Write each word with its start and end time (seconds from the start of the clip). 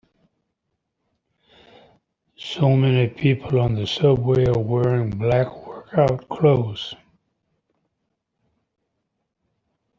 So 2.37 2.69
many 2.75 3.07
people 3.07 3.59
on 3.59 3.75
the 3.75 3.85
subway 3.85 4.47
are 4.47 4.57
wearing 4.57 5.11
black 5.11 5.45
workout 5.67 6.27
clothes. 6.27 6.95